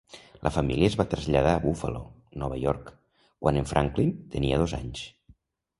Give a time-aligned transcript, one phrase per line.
[0.45, 2.01] La família es va traslladar a Buffalo
[2.45, 2.91] (Nova York)
[3.45, 5.07] quan en Franklin tenia dos anys.